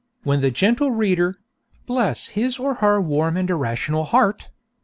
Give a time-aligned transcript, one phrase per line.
[0.23, 1.35] When the 'gentle reader'
[1.85, 4.49] (bless his or her warm and irrational heart!)